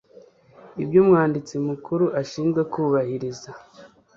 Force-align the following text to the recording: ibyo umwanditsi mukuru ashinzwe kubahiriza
ibyo 0.83 0.97
umwanditsi 1.03 1.53
mukuru 1.67 2.05
ashinzwe 2.21 2.61
kubahiriza 2.71 3.49